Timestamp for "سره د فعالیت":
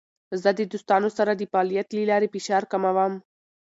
1.17-1.87